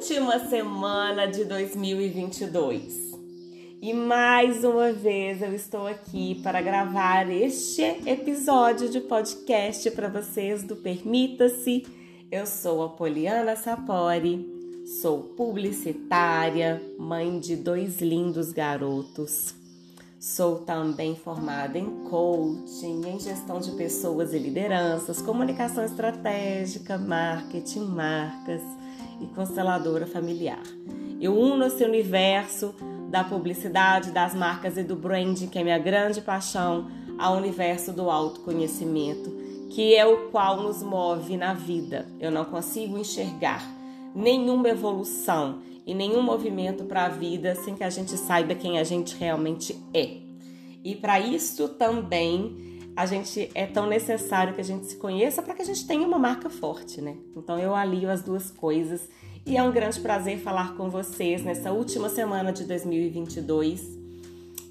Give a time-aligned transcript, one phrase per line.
[0.00, 3.10] última semana de 2022.
[3.82, 10.62] E mais uma vez eu estou aqui para gravar este episódio de podcast para vocês
[10.62, 11.86] do Permita-se.
[12.32, 14.48] Eu sou a Poliana Sapori,
[15.02, 19.54] sou publicitária, mãe de dois lindos garotos.
[20.18, 28.62] Sou também formada em coaching, em gestão de pessoas e lideranças, comunicação estratégica, marketing, marcas
[29.20, 30.62] e consteladora familiar.
[31.20, 32.74] Eu uno esse universo
[33.10, 36.88] da publicidade, das marcas e do branding, que é minha grande paixão,
[37.18, 39.30] ao universo do autoconhecimento,
[39.70, 42.06] que é o qual nos move na vida.
[42.18, 43.62] Eu não consigo enxergar
[44.14, 48.84] nenhuma evolução e nenhum movimento para a vida sem que a gente saiba quem a
[48.84, 50.16] gente realmente é.
[50.82, 55.54] E para isso também a gente é tão necessário que a gente se conheça para
[55.54, 57.16] que a gente tenha uma marca forte, né?
[57.36, 59.08] Então eu alio as duas coisas
[59.46, 64.00] e é um grande prazer falar com vocês nessa última semana de 2022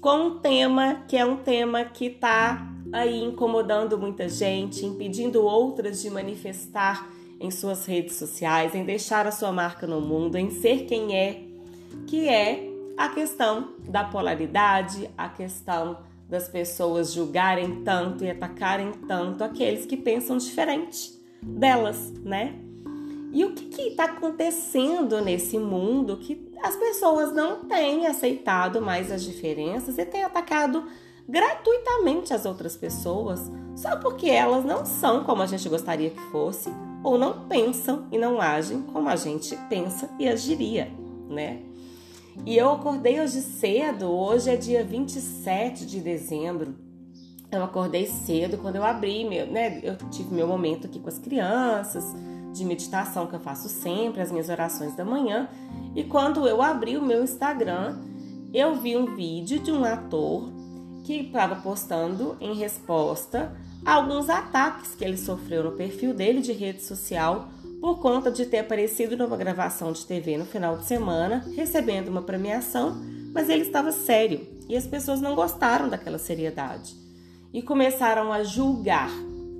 [0.00, 6.00] com um tema que é um tema que está aí incomodando muita gente, impedindo outras
[6.00, 10.86] de manifestar em suas redes sociais, em deixar a sua marca no mundo, em ser
[10.86, 11.42] quem é,
[12.06, 15.98] que é a questão da polaridade, a questão
[16.30, 22.54] das pessoas julgarem tanto e atacarem tanto aqueles que pensam diferente delas, né?
[23.32, 29.22] E o que está acontecendo nesse mundo que as pessoas não têm aceitado mais as
[29.22, 30.84] diferenças e têm atacado
[31.28, 36.70] gratuitamente as outras pessoas só porque elas não são como a gente gostaria que fosse
[37.02, 40.90] ou não pensam e não agem como a gente pensa e agiria,
[41.28, 41.69] né?
[42.46, 46.74] E eu acordei hoje cedo, hoje é dia 27 de dezembro.
[47.52, 49.80] Eu acordei cedo quando eu abri meu, né?
[49.82, 52.04] Eu tive meu momento aqui com as crianças,
[52.54, 55.48] de meditação que eu faço sempre, as minhas orações da manhã.
[55.94, 57.98] E quando eu abri o meu Instagram,
[58.54, 60.50] eu vi um vídeo de um ator
[61.04, 63.54] que estava postando em resposta
[63.84, 67.48] a alguns ataques que ele sofreu no perfil dele de rede social
[67.80, 72.22] por conta de ter aparecido numa gravação de TV no final de semana, recebendo uma
[72.22, 73.00] premiação,
[73.32, 76.94] mas ele estava sério e as pessoas não gostaram daquela seriedade
[77.52, 79.10] e começaram a julgar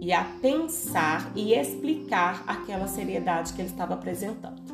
[0.01, 4.71] e a pensar e explicar aquela seriedade que ele estava apresentando.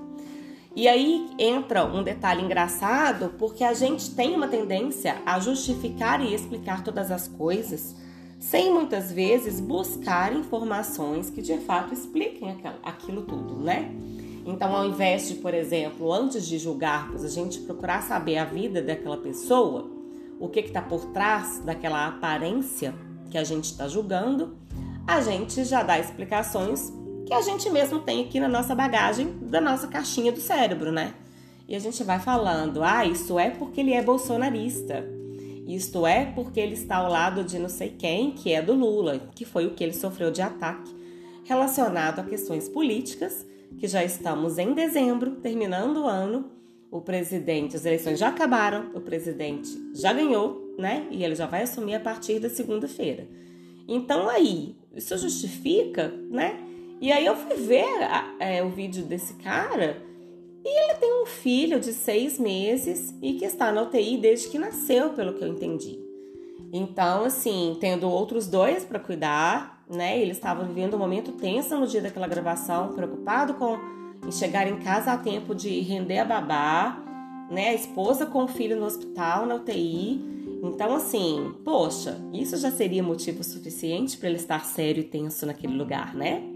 [0.75, 6.35] E aí entra um detalhe engraçado, porque a gente tem uma tendência a justificar e
[6.35, 7.97] explicar todas as coisas
[8.39, 13.93] sem muitas vezes buscar informações que de fato expliquem aquilo tudo, né?
[14.47, 18.81] Então, ao invés de, por exemplo, antes de julgarmos, a gente procurar saber a vida
[18.81, 19.91] daquela pessoa,
[20.39, 22.95] o que está por trás daquela aparência
[23.29, 24.57] que a gente está julgando,
[25.07, 26.93] a gente já dá explicações
[27.27, 31.13] que a gente mesmo tem aqui na nossa bagagem da nossa caixinha do cérebro, né?
[31.69, 35.16] E a gente vai falando, ah, isso é porque ele é bolsonarista.
[35.67, 39.19] Isto é porque ele está ao lado de não sei quem, que é do Lula,
[39.35, 40.95] que foi o que ele sofreu de ataque
[41.45, 43.47] relacionado a questões políticas,
[43.79, 46.51] que já estamos em dezembro, terminando o ano.
[46.91, 51.07] O presidente, as eleições já acabaram, o presidente já ganhou, né?
[51.11, 53.27] E ele já vai assumir a partir da segunda-feira.
[53.89, 56.59] Então aí, isso justifica, né?
[57.01, 57.87] E aí eu fui ver
[58.39, 60.03] é, o vídeo desse cara
[60.69, 64.59] e ele tem um filho de seis meses e que está na UTI desde que
[64.59, 65.97] nasceu, pelo que eu entendi.
[66.73, 70.21] Então, assim, tendo outros dois para cuidar, né?
[70.21, 73.79] Ele estava vivendo um momento tenso no dia daquela gravação, preocupado com
[74.27, 77.01] em chegar em casa a tempo de render a babá,
[77.49, 77.69] né?
[77.69, 80.21] A esposa com o filho no hospital, na UTI.
[80.65, 85.77] Então, assim, poxa, isso já seria motivo suficiente para ele estar sério e tenso naquele
[85.77, 86.56] lugar, né?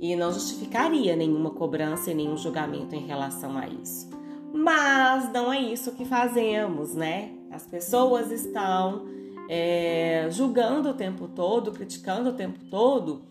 [0.00, 4.08] E não justificaria nenhuma cobrança e nenhum julgamento em relação a isso.
[4.52, 7.32] Mas não é isso que fazemos, né?
[7.50, 9.06] As pessoas estão
[9.48, 13.22] é, julgando o tempo todo, criticando o tempo todo,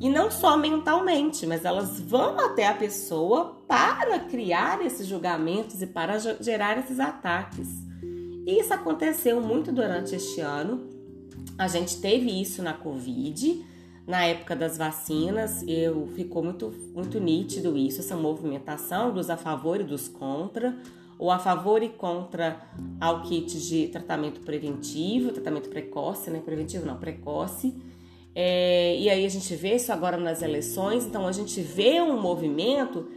[0.00, 5.86] e não só mentalmente, mas elas vão até a pessoa para criar esses julgamentos e
[5.86, 7.68] para gerar esses ataques.
[8.46, 10.88] E isso aconteceu muito durante este ano.
[11.56, 13.64] A gente teve isso na Covid
[14.06, 19.80] na época das vacinas, eu ficou muito, muito nítido isso, essa movimentação dos a favor
[19.80, 20.76] e dos contra,
[21.18, 22.60] ou a favor e contra
[23.00, 26.40] ao kit de tratamento preventivo, tratamento precoce, né?
[26.44, 27.74] Preventivo não, precoce.
[28.34, 32.20] É, e aí a gente vê isso agora nas eleições, então a gente vê um
[32.20, 33.08] movimento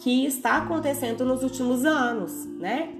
[0.00, 2.92] que está acontecendo nos últimos anos, né?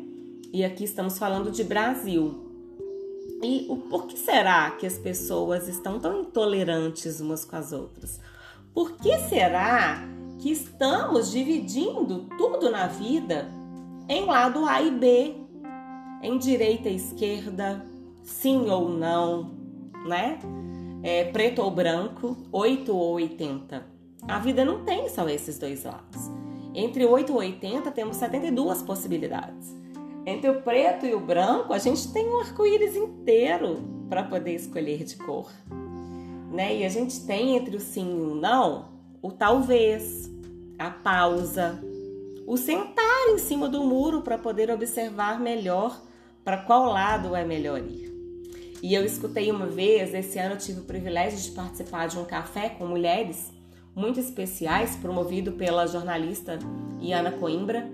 [0.52, 2.44] E aqui estamos falando de Brasil.
[3.44, 8.19] E o por que será que as pessoas estão tão intolerantes umas com as outras?
[8.73, 10.02] Por que será
[10.38, 13.52] que estamos dividindo tudo na vida
[14.08, 15.35] em lado A e B,
[16.23, 17.85] em direita e esquerda,
[18.23, 19.50] sim ou não,
[20.06, 20.38] né?
[21.02, 23.85] É, preto ou branco, 8 ou 80.
[24.26, 26.31] A vida não tem só esses dois lados.
[26.75, 29.84] Entre 8 e 80 temos 72 possibilidades.
[30.26, 35.05] Entre o preto e o branco, a gente tem um arco-íris inteiro para poder escolher
[35.05, 35.50] de cor.
[36.50, 36.79] Né?
[36.79, 38.88] E a gente tem entre o sim e o não,
[39.21, 40.31] o talvez,
[40.79, 41.79] a pausa,
[42.47, 46.00] o sentar em cima do muro para poder observar melhor
[46.44, 48.12] para qual lado é melhor ir.
[48.82, 52.25] E eu escutei uma vez, esse ano eu tive o privilégio de participar de um
[52.25, 53.50] café com mulheres
[53.94, 56.59] muito especiais, promovido pela jornalista
[57.00, 57.91] Iana Coimbra,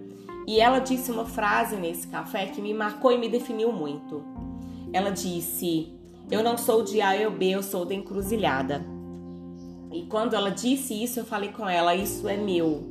[0.46, 4.22] e ela disse uma frase nesse café que me marcou e me definiu muito.
[4.92, 5.92] Ela disse:
[6.30, 8.84] Eu não sou de A ou B, eu sou da encruzilhada.
[9.92, 12.82] E quando ela disse isso, eu falei com ela: Isso é meu.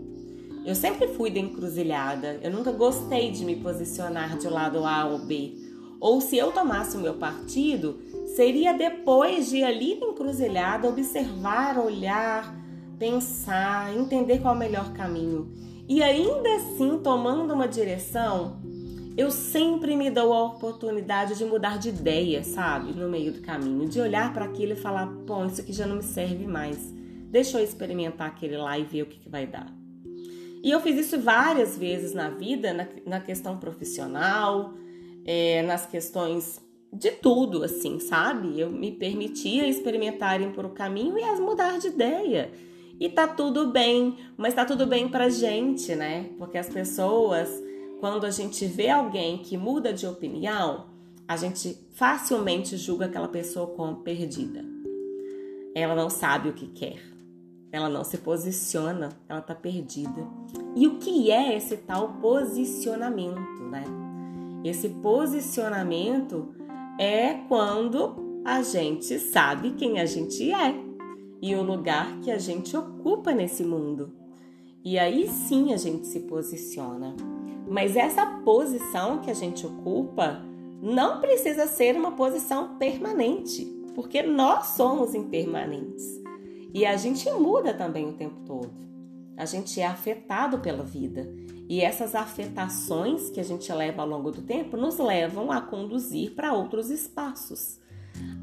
[0.65, 2.39] Eu sempre fui da encruzilhada.
[2.41, 5.53] Eu nunca gostei de me posicionar de lado A ou B.
[5.99, 7.99] Ou se eu tomasse o meu partido,
[8.35, 12.55] seria depois de ali na encruzilhada observar, olhar,
[12.97, 15.51] pensar, entender qual é o melhor caminho.
[15.89, 18.61] E ainda assim, tomando uma direção,
[19.17, 22.93] eu sempre me dou a oportunidade de mudar de ideia, sabe?
[22.93, 25.95] No meio do caminho, de olhar para aquilo e falar: pô, isso aqui já não
[25.95, 26.77] me serve mais.
[27.31, 29.67] Deixa eu experimentar aquele lá e ver o que, que vai dar.
[30.63, 34.75] E eu fiz isso várias vezes na vida, na, na questão profissional,
[35.25, 36.61] é, nas questões
[36.93, 38.59] de tudo, assim, sabe?
[38.59, 42.51] Eu me permitia experimentar por o caminho e mudar de ideia.
[42.99, 46.29] E tá tudo bem, mas tá tudo bem pra gente, né?
[46.37, 47.49] Porque as pessoas,
[48.01, 50.87] quando a gente vê alguém que muda de opinião,
[51.25, 54.65] a gente facilmente julga aquela pessoa como perdida.
[55.73, 56.99] Ela não sabe o que quer.
[57.71, 60.27] Ela não se posiciona, ela tá perdida.
[60.75, 63.83] E o que é esse tal posicionamento, né?
[64.63, 66.53] Esse posicionamento
[66.99, 70.88] é quando a gente sabe quem a gente é
[71.41, 74.13] e o lugar que a gente ocupa nesse mundo.
[74.83, 77.15] E aí sim a gente se posiciona.
[77.69, 80.41] Mas essa posição que a gente ocupa
[80.81, 86.05] não precisa ser uma posição permanente, porque nós somos impermanentes.
[86.73, 88.71] E a gente muda também o tempo todo.
[89.35, 91.31] A gente é afetado pela vida.
[91.67, 96.33] E essas afetações que a gente leva ao longo do tempo nos levam a conduzir
[96.33, 97.79] para outros espaços.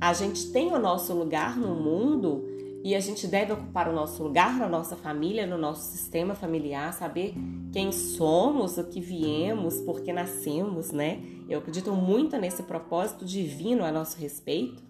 [0.01, 2.56] A gente tem o nosso lugar no mundo
[2.87, 6.95] e a gente deve ocupar o nosso lugar na nossa família, no nosso sistema familiar,
[6.95, 7.35] saber
[7.73, 11.21] quem somos, o que viemos, por que nascemos, né?
[11.49, 14.81] Eu acredito muito nesse propósito divino a nosso respeito.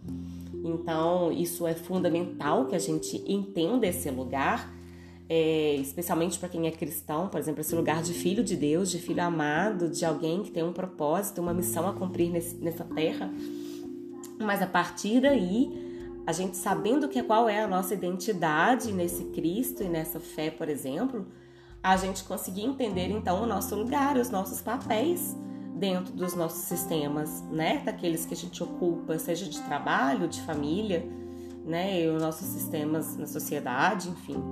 [0.62, 4.70] Então, isso é fundamental que a gente entenda esse lugar,
[5.26, 8.98] é, especialmente para quem é cristão, por exemplo, esse lugar de filho de Deus, de
[8.98, 13.32] filho amado, de alguém que tem um propósito, uma missão a cumprir nesse, nessa terra.
[14.38, 15.85] Mas a partir daí,
[16.26, 20.68] a gente sabendo que qual é a nossa identidade nesse Cristo e nessa fé, por
[20.68, 21.24] exemplo,
[21.80, 25.36] a gente conseguir entender então o nosso lugar, os nossos papéis
[25.76, 27.80] dentro dos nossos sistemas, né?
[27.84, 31.06] Daqueles que a gente ocupa, seja de trabalho, de família,
[31.64, 32.02] né?
[32.02, 34.42] E os nossos sistemas na sociedade, enfim.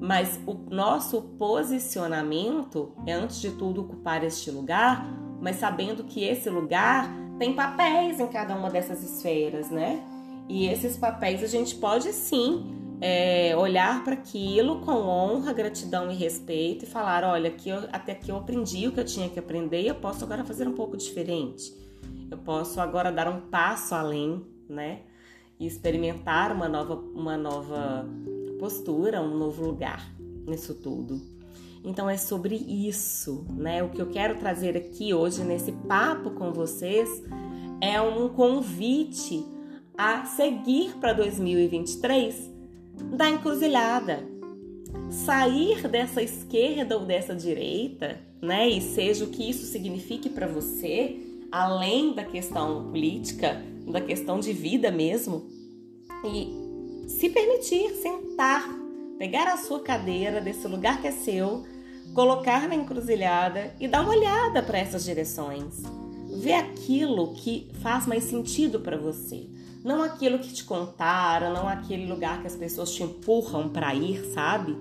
[0.00, 5.04] Mas o nosso posicionamento é, antes de tudo, ocupar este lugar,
[5.40, 10.02] mas sabendo que esse lugar tem papéis em cada uma dessas esferas, né?
[10.50, 16.14] E esses papéis a gente pode sim é, olhar para aquilo com honra, gratidão e
[16.16, 19.38] respeito e falar: olha, aqui eu, até aqui eu aprendi o que eu tinha que
[19.38, 21.72] aprender e eu posso agora fazer um pouco diferente.
[22.28, 25.02] Eu posso agora dar um passo além, né?
[25.58, 28.08] E experimentar uma nova, uma nova
[28.58, 30.04] postura, um novo lugar
[30.48, 31.22] nisso tudo.
[31.84, 33.84] Então é sobre isso, né?
[33.84, 37.22] O que eu quero trazer aqui hoje nesse papo com vocês
[37.80, 39.59] é um convite
[40.02, 42.50] a seguir para 2023
[43.18, 44.26] da encruzilhada.
[45.10, 48.66] Sair dessa esquerda ou dessa direita, né?
[48.66, 51.18] E seja o que isso signifique para você,
[51.52, 55.46] além da questão política, da questão de vida mesmo,
[56.24, 58.66] e se permitir sentar,
[59.18, 61.66] pegar a sua cadeira desse lugar que é seu,
[62.14, 65.82] colocar na encruzilhada e dar uma olhada para essas direções.
[66.38, 72.06] Ver aquilo que faz mais sentido para você não aquilo que te contaram, não aquele
[72.06, 74.76] lugar que as pessoas te empurram para ir, sabe?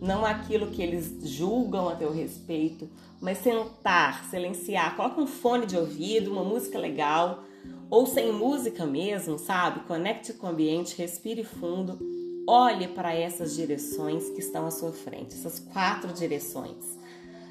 [0.00, 2.88] Não aquilo que eles julgam a teu respeito,
[3.20, 7.44] mas sentar, silenciar, coloca um fone de ouvido, uma música legal,
[7.88, 9.80] ou sem música mesmo, sabe?
[9.80, 11.98] Conecte com o ambiente, respire fundo,
[12.46, 16.98] olhe para essas direções que estão à sua frente, essas quatro direções.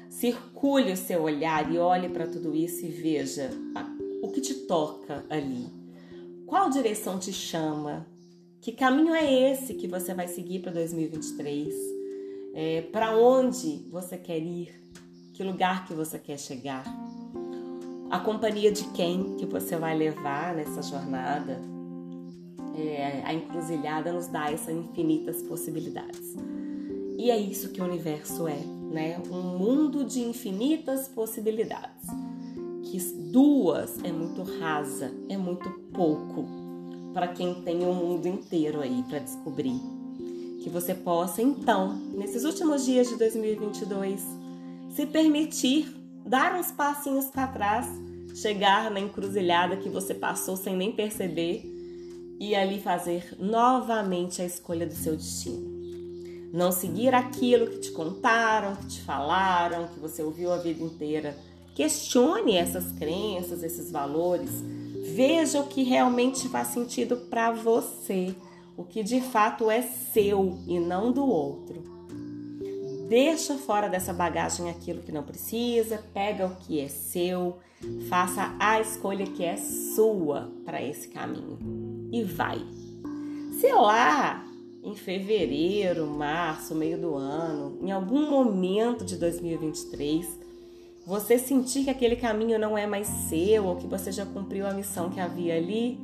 [0.08, 3.50] Circule o seu olhar e olhe para tudo isso e veja
[4.22, 5.79] o que te toca ali.
[6.50, 8.04] Qual direção te chama?
[8.60, 11.72] Que caminho é esse que você vai seguir para 2023?
[12.52, 14.74] É, para onde você quer ir?
[15.32, 16.82] Que lugar que você quer chegar?
[18.10, 21.56] A companhia de quem que você vai levar nessa jornada?
[22.76, 26.34] É, a encruzilhada nos dá essas infinitas possibilidades.
[27.16, 28.58] E é isso que o universo é,
[28.90, 29.22] né?
[29.30, 32.08] Um mundo de infinitas possibilidades.
[32.90, 36.44] Que duas é muito rasa, é muito pouco
[37.14, 39.80] para quem tem o mundo inteiro aí para descobrir.
[40.60, 44.20] Que você possa então, nesses últimos dias de 2022,
[44.90, 45.88] se permitir
[46.26, 47.86] dar uns passinhos para trás,
[48.34, 51.62] chegar na encruzilhada que você passou sem nem perceber
[52.40, 55.78] e ali fazer novamente a escolha do seu destino.
[56.52, 61.38] Não seguir aquilo que te contaram, que te falaram, que você ouviu a vida inteira.
[61.80, 64.50] Questione essas crenças, esses valores.
[65.14, 68.34] Veja o que realmente faz sentido para você,
[68.76, 71.82] o que de fato é seu e não do outro.
[73.08, 77.56] Deixa fora dessa bagagem aquilo que não precisa, pega o que é seu,
[78.10, 81.58] faça a escolha que é sua para esse caminho
[82.12, 82.62] e vai.
[83.58, 84.44] Se lá
[84.82, 90.49] em fevereiro, março, meio do ano, em algum momento de 2023,
[91.06, 94.74] você sentir que aquele caminho não é mais seu ou que você já cumpriu a
[94.74, 95.98] missão que havia ali,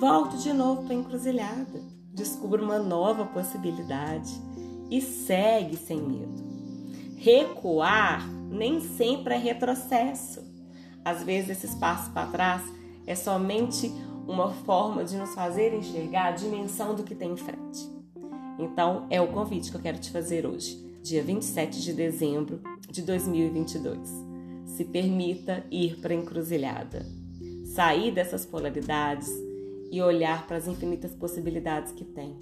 [0.00, 1.80] volte de novo para a encruzilhada.
[2.12, 4.30] Descubra uma nova possibilidade
[4.90, 6.50] e segue sem medo.
[7.16, 10.42] Recuar nem sempre é retrocesso.
[11.04, 12.62] Às vezes, esses passos para trás
[13.06, 13.92] é somente
[14.26, 17.88] uma forma de nos fazer enxergar a dimensão do que tem em frente.
[18.58, 23.02] Então, é o convite que eu quero te fazer hoje, dia 27 de dezembro de
[23.02, 24.29] 2022.
[24.76, 27.06] Se permita ir para a encruzilhada,
[27.74, 29.28] sair dessas polaridades
[29.90, 32.36] e olhar para as infinitas possibilidades que tem.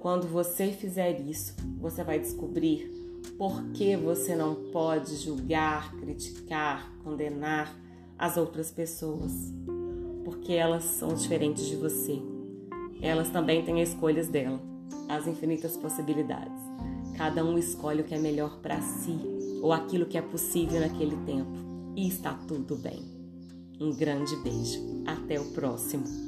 [0.00, 2.90] Quando você fizer isso, você vai descobrir
[3.38, 7.74] por que você não pode julgar, criticar, condenar
[8.18, 9.32] as outras pessoas
[10.24, 12.20] porque elas são diferentes de você.
[13.00, 14.60] Elas também têm as escolhas dela,
[15.08, 16.62] as infinitas possibilidades.
[17.16, 19.33] Cada um escolhe o que é melhor para si
[19.64, 21.50] ou aquilo que é possível naquele tempo.
[21.96, 23.02] E está tudo bem.
[23.80, 24.78] Um grande beijo.
[25.06, 26.23] Até o próximo.